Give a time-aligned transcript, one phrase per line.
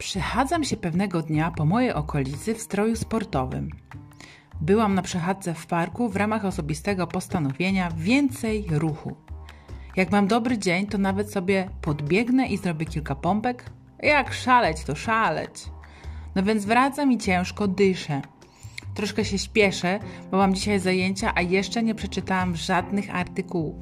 [0.00, 3.70] Przechadzam się pewnego dnia po mojej okolicy w stroju sportowym.
[4.60, 9.16] Byłam na przechadzce w parku w ramach osobistego postanowienia więcej ruchu.
[9.96, 13.70] Jak mam dobry dzień, to nawet sobie podbiegnę i zrobię kilka pompek.
[14.02, 15.52] Jak szaleć, to szaleć.
[16.34, 18.22] No więc wracam i ciężko dyszę.
[18.94, 19.98] Troszkę się śpieszę,
[20.30, 23.76] bo mam dzisiaj zajęcia, a jeszcze nie przeczytałam żadnych artykułów.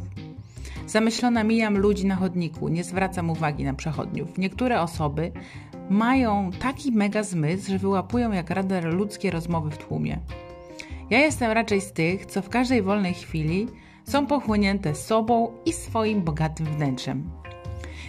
[0.86, 4.38] Zamyślona mijam ludzi na chodniku, nie zwracam uwagi na przechodniów.
[4.38, 5.32] Niektóre osoby
[5.90, 10.18] mają taki mega zmysł, że wyłapują jak radar ludzkie rozmowy w tłumie.
[11.10, 13.66] Ja jestem raczej z tych, co w każdej wolnej chwili
[14.04, 17.30] są pochłonięte sobą i swoim bogatym wnętrzem.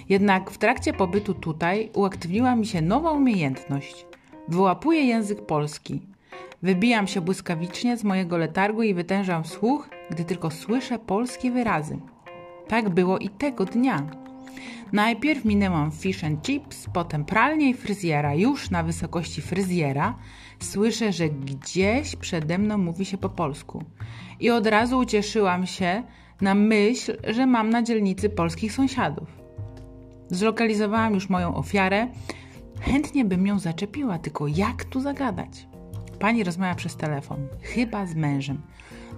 [0.09, 4.05] Jednak w trakcie pobytu tutaj uaktywniła mi się nowa umiejętność.
[4.47, 6.01] Wyłapuję język polski.
[6.61, 11.99] Wybijam się błyskawicznie z mojego letargu i wytężam słuch, gdy tylko słyszę polskie wyrazy.
[12.67, 14.05] Tak było i tego dnia.
[14.91, 18.35] Najpierw minęłam fish and chips, potem pralnię i fryzjera.
[18.35, 20.15] Już na wysokości fryzjera
[20.59, 23.83] słyszę, że gdzieś przede mną mówi się po polsku.
[24.39, 26.03] I od razu ucieszyłam się
[26.41, 29.27] na myśl, że mam na dzielnicy polskich sąsiadów.
[30.29, 32.07] Zlokalizowałam już moją ofiarę.
[32.81, 35.67] Chętnie bym ją zaczepiła, tylko jak tu zagadać?
[36.19, 38.61] Pani rozmawia przez telefon, chyba z mężem.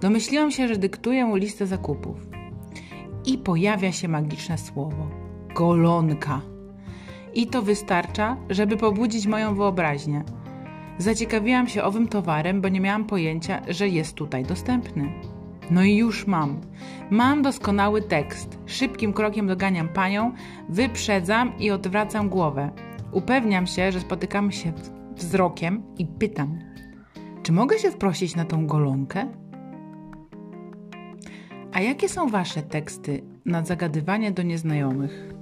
[0.00, 2.16] Domyśliłam się, że dyktuję mu listę zakupów.
[3.26, 5.21] I pojawia się magiczne słowo
[5.54, 6.40] golonka.
[7.34, 10.24] I to wystarcza, żeby pobudzić moją wyobraźnię.
[10.98, 15.12] Zaciekawiłam się owym towarem, bo nie miałam pojęcia, że jest tutaj dostępny.
[15.70, 16.60] No i już mam.
[17.10, 18.58] Mam doskonały tekst.
[18.66, 20.32] Szybkim krokiem doganiam panią,
[20.68, 22.70] wyprzedzam i odwracam głowę.
[23.12, 24.72] Upewniam się, że spotykamy się
[25.16, 26.58] wzrokiem i pytam:
[27.42, 29.26] Czy mogę się wprosić na tą golonkę?
[31.72, 35.34] A jakie są wasze teksty na zagadywanie do nieznajomych?